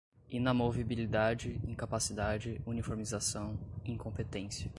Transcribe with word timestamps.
inamovibilidade, 0.31 1.61
incapacidade, 1.63 2.59
uniformização, 2.65 3.59
incompetência 3.85 4.67